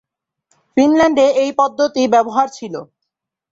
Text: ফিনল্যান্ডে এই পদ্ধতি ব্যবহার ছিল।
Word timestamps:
ফিনল্যান্ডে 0.77 1.25
এই 1.41 1.51
পদ্ধতি 1.57 2.03
ব্যবহার 2.07 2.47
ছিল। 2.49 2.73